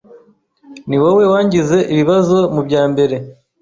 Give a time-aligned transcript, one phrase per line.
[0.87, 3.15] Niwowe wangize ibibazo mubyambere.